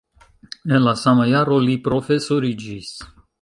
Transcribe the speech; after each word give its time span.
En 0.69 0.79
la 0.85 0.93
sama 1.01 1.27
jaro 1.33 1.59
li 1.67 1.77
profesoriĝis. 1.89 2.91